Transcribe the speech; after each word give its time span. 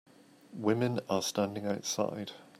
Women 0.57 0.99
are 1.11 1.21
standing 1.21 1.67
outside 1.67 2.31